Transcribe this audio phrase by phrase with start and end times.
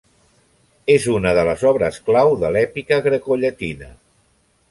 [0.93, 3.93] És una de les obres clau de l'èpica grecollatina.